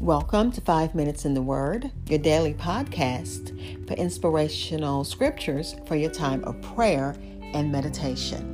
Welcome 0.00 0.50
to 0.50 0.60
Five 0.60 0.96
Minutes 0.96 1.24
in 1.24 1.34
the 1.34 1.40
Word, 1.40 1.92
your 2.08 2.18
daily 2.18 2.52
podcast 2.52 3.86
for 3.86 3.94
inspirational 3.94 5.04
scriptures 5.04 5.76
for 5.86 5.94
your 5.94 6.10
time 6.10 6.42
of 6.44 6.60
prayer 6.60 7.14
and 7.54 7.70
meditation. 7.70 8.50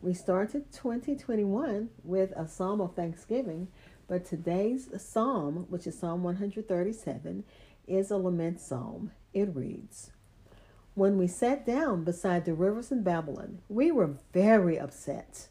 We 0.00 0.14
started 0.14 0.72
2021 0.72 1.90
with 2.04 2.30
a 2.36 2.46
psalm 2.46 2.80
of 2.80 2.94
thanksgiving, 2.94 3.66
but 4.06 4.24
today's 4.24 4.88
psalm, 5.02 5.66
which 5.68 5.88
is 5.88 5.98
Psalm 5.98 6.22
137, 6.22 7.42
is 7.88 8.12
a 8.12 8.16
lament 8.16 8.60
psalm. 8.60 9.10
It 9.34 9.54
reads, 9.54 10.12
When 10.94 11.18
we 11.18 11.26
sat 11.26 11.66
down 11.66 12.04
beside 12.04 12.44
the 12.44 12.54
rivers 12.54 12.92
in 12.92 13.02
Babylon, 13.02 13.58
we 13.68 13.90
were 13.90 14.14
very 14.32 14.78
upset 14.78 15.48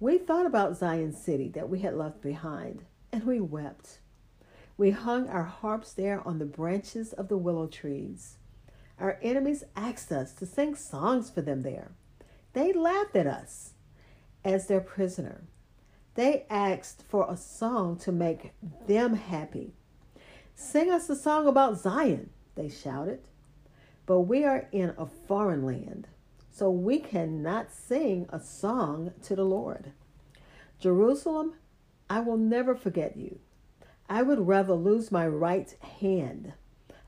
we 0.00 0.16
thought 0.16 0.46
about 0.46 0.78
Zion 0.78 1.12
City 1.12 1.50
that 1.50 1.68
we 1.68 1.80
had 1.80 1.94
left 1.94 2.22
behind, 2.22 2.84
and 3.12 3.24
we 3.24 3.38
wept. 3.38 4.00
We 4.78 4.92
hung 4.92 5.28
our 5.28 5.44
harps 5.44 5.92
there 5.92 6.26
on 6.26 6.38
the 6.38 6.46
branches 6.46 7.12
of 7.12 7.28
the 7.28 7.36
willow 7.36 7.66
trees. 7.66 8.38
Our 8.98 9.18
enemies 9.22 9.62
asked 9.76 10.10
us 10.10 10.32
to 10.34 10.46
sing 10.46 10.74
songs 10.74 11.28
for 11.28 11.42
them 11.42 11.60
there. 11.60 11.92
They 12.54 12.72
laughed 12.72 13.14
at 13.14 13.26
us 13.26 13.74
as 14.42 14.66
their 14.66 14.80
prisoner. 14.80 15.42
They 16.14 16.46
asked 16.48 17.04
for 17.06 17.30
a 17.30 17.36
song 17.36 17.98
to 17.98 18.10
make 18.10 18.52
them 18.86 19.14
happy. 19.14 19.74
Sing 20.54 20.90
us 20.90 21.10
a 21.10 21.16
song 21.16 21.46
about 21.46 21.78
Zion, 21.78 22.30
they 22.54 22.70
shouted. 22.70 23.28
But 24.06 24.20
we 24.20 24.44
are 24.44 24.66
in 24.72 24.94
a 24.96 25.06
foreign 25.06 25.64
land 25.64 26.08
so 26.50 26.70
we 26.70 26.98
cannot 26.98 27.72
sing 27.72 28.26
a 28.30 28.40
song 28.40 29.12
to 29.22 29.36
the 29.36 29.44
Lord. 29.44 29.92
Jerusalem, 30.78 31.54
I 32.08 32.20
will 32.20 32.36
never 32.36 32.74
forget 32.74 33.16
you. 33.16 33.38
I 34.08 34.22
would 34.22 34.46
rather 34.46 34.74
lose 34.74 35.12
my 35.12 35.28
right 35.28 35.72
hand. 36.00 36.54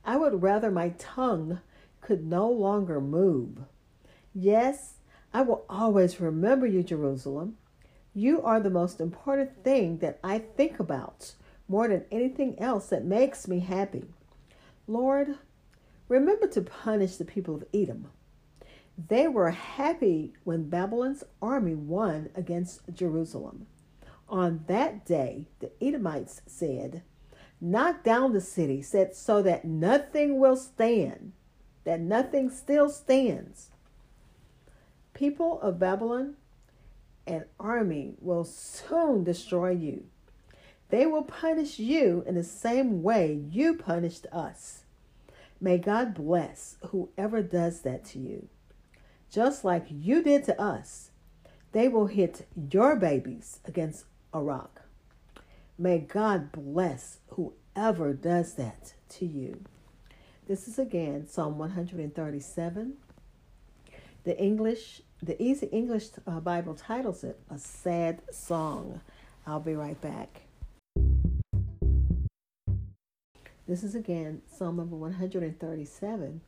I 0.05 0.17
would 0.17 0.42
rather 0.42 0.70
my 0.70 0.91
tongue 0.91 1.61
could 2.00 2.25
no 2.25 2.48
longer 2.48 3.00
move. 3.00 3.58
Yes, 4.34 4.94
I 5.34 5.42
will 5.42 5.64
always 5.69 6.20
remember 6.20 6.67
you, 6.67 6.83
Jerusalem. 6.83 7.56
You 8.14 8.42
are 8.42 8.61
the 8.61 8.70
most 8.70 9.00
important 9.00 9.64
thing 9.64 9.98
that 9.98 10.19
I 10.22 10.39
think 10.39 10.78
about 10.78 11.34
more 11.67 11.89
than 11.89 12.05
anything 12.12 12.58
else 12.58 12.89
that 12.89 13.05
makes 13.05 13.48
me 13.48 13.61
happy. 13.61 14.05
Lord, 14.86 15.39
remember 16.08 16.47
to 16.48 16.61
punish 16.61 17.17
the 17.17 17.24
people 17.24 17.55
of 17.55 17.64
Edom 17.72 18.08
they 18.98 19.27
were 19.27 19.51
happy 19.51 20.35
when 20.45 20.69
Babylon's 20.69 21.25
army 21.41 21.75
won 21.75 22.29
against 22.35 22.83
Jerusalem. 22.93 23.67
On 24.29 24.65
that 24.67 25.05
day, 25.05 25.48
the 25.61 25.71
Edomites 25.81 26.43
said, 26.47 27.03
Knock 27.61 28.03
down 28.03 28.33
the 28.33 28.41
city, 28.41 28.83
said 28.83 29.15
so 29.15 29.41
that 29.43 29.65
nothing 29.65 30.39
will 30.39 30.57
stand, 30.57 31.33
that 31.85 32.01
nothing 32.01 32.51
still 32.51 32.89
stands. 32.89 33.70
People 35.15 35.61
of 35.61 35.79
Babylon, 35.79 36.37
an 37.27 37.45
army 37.61 38.15
will 38.20 38.45
soon 38.45 39.23
destroy 39.23 39.70
you. 39.70 40.07
They 40.89 41.07
will 41.07 41.23
punish 41.23 41.79
you 41.79 42.25
in 42.27 42.35
the 42.35 42.45
same 42.45 43.03
way 43.03 43.41
you 43.51 43.75
punished 43.75 44.27
us. 44.33 44.85
May 45.61 45.79
God 45.79 46.15
bless 46.15 46.77
whoever 46.89 47.43
does 47.43 47.83
that 47.83 48.05
to 48.07 48.19
you 48.19 48.48
just 49.33 49.64
like 49.64 49.86
you 49.88 50.22
did 50.22 50.44
to 50.44 50.61
us, 50.61 51.11
they 51.72 51.88
will 51.88 52.06
hit 52.06 52.47
your 52.70 52.97
babies 52.97 53.61
against 53.64 54.05
a 54.34 54.41
rock. 54.41 54.83
May 55.78 56.00
God 56.00 56.52
bless 56.52 57.19
whoever 57.28 58.12
does 58.12 58.55
that 58.55 58.92
to 59.08 59.24
you. 59.24 59.64
This 60.46 60.68
is 60.68 60.79
again 60.79 61.27
Psalm 61.27 61.57
137. 61.57 62.92
The 64.24 64.39
English, 64.39 65.01
the 65.23 65.42
Easy 65.42 65.67
English 65.67 66.08
uh, 66.27 66.40
Bible 66.40 66.74
titles 66.74 67.24
it 67.24 67.40
A 67.48 67.58
Sad 67.58 68.20
Song. 68.30 69.01
I'll 69.46 69.61
be 69.61 69.74
right 69.74 70.01
back. 70.01 70.42
This 73.67 73.83
is 73.83 73.95
again 73.95 74.42
Psalm 74.46 74.77
number 74.77 74.96
137 74.96 76.42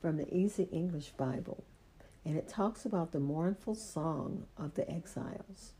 from 0.00 0.16
the 0.16 0.32
Easy 0.32 0.68
English 0.70 1.08
Bible 1.16 1.64
and 2.28 2.36
it 2.36 2.46
talks 2.46 2.84
about 2.84 3.10
the 3.10 3.18
mournful 3.18 3.74
song 3.74 4.44
of 4.58 4.74
the 4.74 4.88
exiles. 4.90 5.72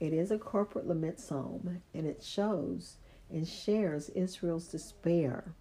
It 0.00 0.12
is 0.12 0.32
a 0.32 0.38
corporate 0.38 0.88
lament 0.88 1.20
psalm, 1.20 1.82
and 1.94 2.04
it 2.04 2.20
shows 2.20 2.96
and 3.30 3.46
shares 3.46 4.08
Israel's 4.08 4.66
despair 4.66 5.52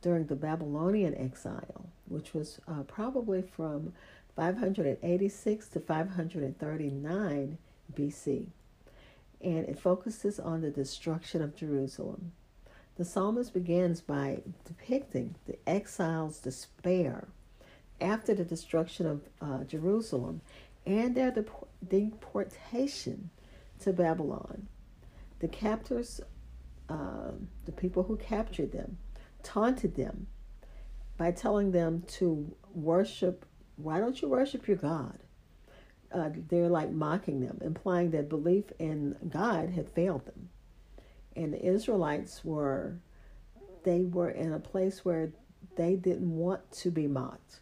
during 0.00 0.26
the 0.26 0.36
Babylonian 0.36 1.16
exile, 1.16 1.86
which 2.06 2.34
was 2.34 2.60
uh, 2.68 2.84
probably 2.84 3.42
from 3.42 3.92
586 4.36 5.66
to 5.70 5.80
539 5.80 7.58
BC. 7.96 8.46
And 9.40 9.68
it 9.68 9.80
focuses 9.80 10.38
on 10.38 10.60
the 10.60 10.70
destruction 10.70 11.42
of 11.42 11.56
Jerusalem. 11.56 12.30
The 12.94 13.04
psalmist 13.04 13.52
begins 13.52 14.00
by 14.00 14.42
depicting 14.64 15.34
the 15.46 15.58
exiles' 15.68 16.38
despair 16.38 17.26
after 18.00 18.34
the 18.34 18.44
destruction 18.44 19.06
of 19.06 19.20
uh, 19.40 19.64
Jerusalem 19.64 20.40
and 20.86 21.14
their 21.14 21.34
deportation 21.88 23.30
to 23.80 23.92
Babylon. 23.92 24.68
The 25.40 25.48
captors, 25.48 26.20
uh, 26.88 27.32
the 27.64 27.72
people 27.72 28.02
who 28.02 28.16
captured 28.16 28.72
them, 28.72 28.98
taunted 29.42 29.94
them 29.94 30.26
by 31.16 31.30
telling 31.30 31.72
them 31.72 32.02
to 32.08 32.54
worship. 32.72 33.46
Why 33.76 33.98
don't 33.98 34.20
you 34.20 34.28
worship 34.28 34.66
your 34.66 34.76
God? 34.76 35.18
Uh, 36.12 36.30
they're 36.48 36.68
like 36.68 36.92
mocking 36.92 37.40
them, 37.40 37.58
implying 37.62 38.10
that 38.12 38.28
belief 38.28 38.64
in 38.78 39.16
God 39.28 39.70
had 39.70 39.90
failed 39.90 40.26
them. 40.26 40.48
And 41.34 41.52
the 41.52 41.64
Israelites 41.64 42.44
were, 42.44 42.98
they 43.82 44.04
were 44.04 44.30
in 44.30 44.52
a 44.52 44.60
place 44.60 45.04
where 45.04 45.32
they 45.76 45.96
didn't 45.96 46.30
want 46.30 46.70
to 46.70 46.90
be 46.90 47.08
mocked 47.08 47.60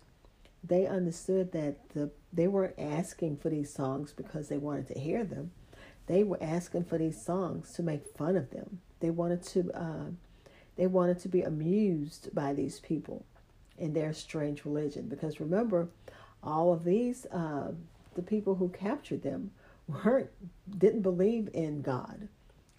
they 0.65 0.87
understood 0.87 1.53
that 1.53 1.89
the, 1.91 2.11
they 2.33 2.47
weren't 2.47 2.79
asking 2.79 3.37
for 3.39 3.51
these 3.51 3.73
songs 3.73 4.13
because 4.13 4.49
they 4.49 4.59
wanted 4.59 4.87
to 4.89 4.99
hear 4.99 5.25
them. 5.25 5.51
They 6.07 6.25
were 6.25 6.39
asking 6.41 6.85
for 6.85 6.99
these 6.99 7.21
songs 7.21 7.73
to 7.75 7.83
make 7.83 8.07
fun 8.17 8.37
of 8.37 8.51
them. 8.51 8.81
They 9.01 9.11
wanted 9.11 9.43
to 9.45 9.71
uh, 9.73 10.11
they 10.77 10.87
wanted 10.87 11.19
to 11.21 11.29
be 11.29 11.43
amused 11.43 12.35
by 12.35 12.55
these 12.55 12.81
people 12.81 13.25
in 13.79 13.93
their 13.93 14.13
strange 14.13 14.65
religion. 14.65 15.09
Because 15.09 15.41
remember, 15.41 15.89
all 16.43 16.73
of 16.73 16.85
these 16.85 17.27
uh, 17.27 17.73
the 18.15 18.23
people 18.23 18.57
who 18.57 18.69
captured 18.69 19.23
them 19.23 19.51
weren't 19.89 20.31
didn't 20.79 21.03
believe 21.03 21.49
in 21.53 21.83
God. 21.83 22.29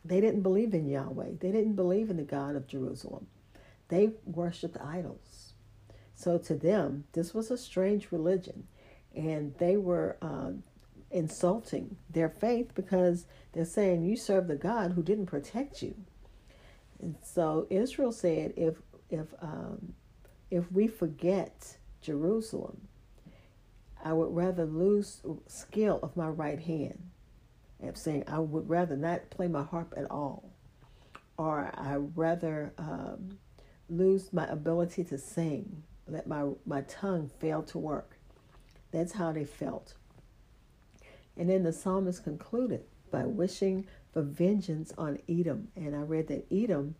They 0.05 0.19
didn't 0.19 0.41
believe 0.41 0.73
in 0.73 0.87
Yahweh. 0.87 1.31
They 1.39 1.51
didn't 1.51 1.75
believe 1.75 2.09
in 2.09 2.17
the 2.17 2.23
God 2.23 2.55
of 2.55 2.67
Jerusalem. 2.67 3.27
They 3.87 4.11
worshipped 4.25 4.77
idols. 4.77 5.32
So 6.15 6.37
to 6.37 6.55
them, 6.55 7.05
this 7.13 7.33
was 7.33 7.51
a 7.51 7.57
strange 7.57 8.11
religion, 8.11 8.67
and 9.15 9.55
they 9.57 9.77
were 9.77 10.17
uh, 10.21 10.51
insulting 11.11 11.97
their 12.09 12.29
faith 12.29 12.73
because 12.75 13.25
they're 13.51 13.65
saying 13.65 14.03
you 14.03 14.15
serve 14.15 14.47
the 14.47 14.55
God 14.55 14.91
who 14.91 15.03
didn't 15.03 15.27
protect 15.27 15.81
you. 15.81 15.95
And 16.99 17.15
so 17.21 17.67
Israel 17.69 18.11
said, 18.11 18.53
if 18.55 18.75
if 19.09 19.27
um, 19.41 19.93
if 20.49 20.71
we 20.71 20.87
forget 20.87 21.77
Jerusalem, 22.01 22.87
I 24.03 24.13
would 24.13 24.35
rather 24.35 24.65
lose 24.65 25.21
skill 25.47 25.99
of 26.03 26.15
my 26.15 26.27
right 26.27 26.59
hand. 26.59 27.09
I'm 27.81 27.95
saying 27.95 28.23
I 28.27 28.39
would 28.39 28.69
rather 28.69 28.95
not 28.95 29.29
play 29.29 29.47
my 29.47 29.63
harp 29.63 29.93
at 29.97 30.09
all, 30.09 30.51
or 31.37 31.71
I 31.73 31.95
rather 31.95 32.73
um, 32.77 33.37
lose 33.89 34.31
my 34.31 34.47
ability 34.47 35.03
to 35.05 35.17
sing 35.17 35.83
let 36.07 36.27
my, 36.27 36.49
my 36.65 36.81
tongue 36.81 37.29
fail 37.39 37.63
to 37.63 37.77
work. 37.77 38.17
That's 38.91 39.13
how 39.13 39.31
they 39.31 39.45
felt. 39.45 39.95
And 41.35 41.49
then 41.49 41.63
the 41.63 41.73
psalmist 41.73 42.23
concluded 42.23 42.83
by 43.11 43.25
wishing 43.25 43.87
for 44.11 44.21
vengeance 44.21 44.93
on 44.97 45.19
Edom. 45.27 45.69
And 45.75 45.95
I 45.95 45.99
read 45.99 46.27
that 46.27 46.45
Edom 46.51 46.95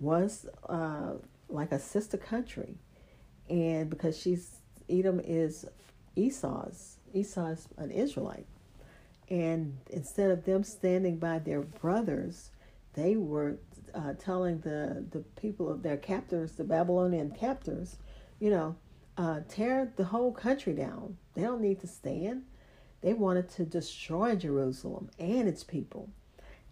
was 0.00 0.46
uh, 0.68 1.14
like 1.48 1.72
a 1.72 1.78
sister 1.78 2.16
country. 2.16 2.76
And 3.48 3.88
because 3.88 4.18
she's, 4.18 4.58
Edom 4.90 5.20
is 5.20 5.64
Esau's, 6.16 6.98
Esau's 7.14 7.68
an 7.78 7.90
Israelite. 7.90 8.46
And 9.30 9.78
instead 9.90 10.30
of 10.30 10.44
them 10.44 10.64
standing 10.64 11.18
by 11.18 11.38
their 11.38 11.60
brothers, 11.62 12.50
they 12.94 13.16
were 13.16 13.58
uh, 13.94 14.14
telling 14.18 14.60
the, 14.60 15.06
the 15.10 15.20
people 15.40 15.70
of 15.70 15.82
their 15.82 15.96
captors, 15.96 16.52
the 16.52 16.64
Babylonian 16.64 17.30
captors, 17.30 17.96
you 18.40 18.50
know, 18.50 18.76
uh, 19.16 19.40
tear 19.48 19.92
the 19.96 20.04
whole 20.04 20.32
country 20.32 20.72
down. 20.72 21.16
They 21.34 21.42
don't 21.42 21.60
need 21.60 21.80
to 21.80 21.86
stand. 21.86 22.44
They 23.00 23.12
wanted 23.12 23.48
to 23.50 23.64
destroy 23.64 24.36
Jerusalem 24.36 25.10
and 25.18 25.48
its 25.48 25.64
people. 25.64 26.10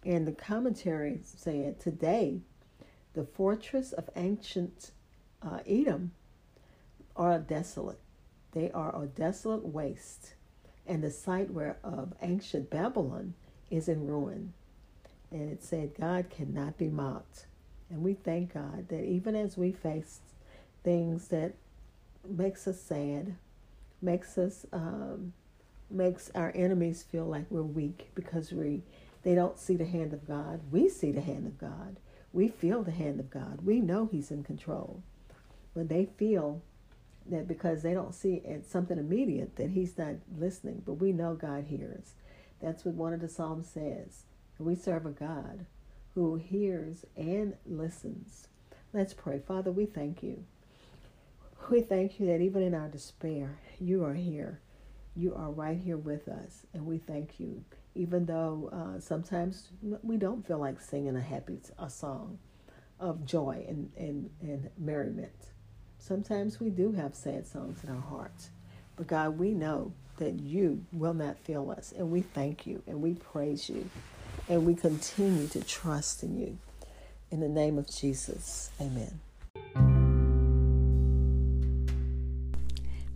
And 0.05 0.27
the 0.27 0.31
commentary 0.31 1.19
said 1.23 1.79
today, 1.79 2.41
the 3.13 3.25
fortress 3.25 3.91
of 3.93 4.09
ancient 4.15 4.91
uh, 5.41 5.59
Edom 5.67 6.11
are 7.15 7.39
desolate. 7.39 7.99
They 8.51 8.71
are 8.71 8.95
a 8.95 9.07
desolate 9.07 9.65
waste, 9.65 10.35
and 10.85 11.03
the 11.03 11.11
site 11.11 11.51
where 11.51 11.77
of 11.83 12.13
ancient 12.21 12.69
Babylon 12.69 13.33
is 13.69 13.89
in 13.89 14.07
ruin. 14.07 14.53
And 15.31 15.51
it 15.51 15.63
said, 15.63 15.95
God 15.99 16.29
cannot 16.29 16.77
be 16.77 16.87
mocked. 16.87 17.47
And 17.89 18.01
we 18.01 18.13
thank 18.13 18.53
God 18.53 18.87
that 18.89 19.03
even 19.03 19.35
as 19.35 19.57
we 19.57 19.71
face 19.71 20.21
things 20.87 21.27
that 21.27 21.51
makes 22.25 22.65
us 22.65 22.79
sad, 22.79 23.35
makes 24.01 24.37
us 24.37 24.65
um, 24.71 25.33
makes 25.91 26.31
our 26.33 26.53
enemies 26.55 27.03
feel 27.03 27.25
like 27.25 27.45
we're 27.49 27.61
weak 27.61 28.09
because 28.15 28.53
we 28.53 28.83
they 29.23 29.35
don't 29.35 29.59
see 29.59 29.75
the 29.75 29.83
hand 29.83 30.13
of 30.13 30.25
God. 30.25 30.61
We 30.71 30.87
see 30.87 31.11
the 31.11 31.19
hand 31.19 31.45
of 31.45 31.57
God. 31.57 31.97
We 32.31 32.47
feel 32.47 32.83
the 32.83 32.91
hand 32.91 33.19
of 33.19 33.29
God. 33.29 33.65
We 33.65 33.81
know 33.81 34.07
He's 34.09 34.31
in 34.31 34.45
control. 34.45 35.03
But 35.75 35.89
they 35.89 36.07
feel 36.17 36.61
that 37.29 37.49
because 37.49 37.81
they 37.81 37.93
don't 37.93 38.15
see 38.15 38.35
it 38.45 38.65
something 38.65 38.97
immediate 38.97 39.57
that 39.57 39.71
He's 39.71 39.97
not 39.97 40.15
listening. 40.39 40.83
But 40.85 40.93
we 40.93 41.11
know 41.11 41.35
God 41.35 41.65
hears. 41.65 42.13
That's 42.61 42.85
what 42.85 42.95
one 42.95 43.11
of 43.11 43.19
the 43.19 43.27
Psalms 43.27 43.67
says. 43.67 44.23
We 44.57 44.75
serve 44.75 45.05
a 45.05 45.09
God 45.09 45.65
who 46.15 46.37
hears 46.37 47.05
and 47.17 47.55
listens. 47.65 48.47
Let's 48.93 49.13
pray. 49.13 49.41
Father, 49.45 49.69
we 49.73 49.85
thank 49.85 50.23
you. 50.23 50.45
We 51.69 51.81
thank 51.81 52.19
you 52.19 52.27
that 52.27 52.39
even 52.39 52.63
in 52.63 52.73
our 52.73 52.87
despair, 52.87 53.59
you 53.79 54.03
are 54.05 54.13
here. 54.13 54.61
You 55.15 55.35
are 55.35 55.51
right 55.51 55.77
here 55.77 55.97
with 55.97 56.29
us. 56.29 56.65
And 56.73 56.85
we 56.85 56.97
thank 56.97 57.39
you, 57.39 57.63
even 57.93 58.25
though 58.25 58.69
uh, 58.71 58.99
sometimes 59.01 59.69
we 60.01 60.17
don't 60.17 60.47
feel 60.47 60.59
like 60.59 60.79
singing 60.79 61.15
a 61.17 61.21
happy 61.21 61.59
a 61.77 61.89
song 61.89 62.39
of 62.99 63.25
joy 63.25 63.65
and, 63.67 63.91
and, 63.97 64.29
and 64.41 64.69
merriment. 64.77 65.47
Sometimes 65.99 66.59
we 66.59 66.69
do 66.69 66.93
have 66.93 67.13
sad 67.15 67.45
songs 67.45 67.83
in 67.83 67.89
our 67.89 68.01
hearts. 68.01 68.49
But 68.95 69.07
God, 69.07 69.37
we 69.37 69.51
know 69.51 69.91
that 70.17 70.39
you 70.39 70.85
will 70.93 71.13
not 71.13 71.37
fail 71.39 71.69
us. 71.69 71.93
And 71.97 72.09
we 72.09 72.21
thank 72.21 72.65
you 72.65 72.81
and 72.87 73.01
we 73.01 73.13
praise 73.15 73.69
you. 73.69 73.89
And 74.47 74.65
we 74.65 74.73
continue 74.73 75.47
to 75.47 75.61
trust 75.63 76.23
in 76.23 76.39
you. 76.39 76.57
In 77.29 77.41
the 77.41 77.49
name 77.49 77.77
of 77.77 77.89
Jesus, 77.89 78.71
amen. 78.79 79.26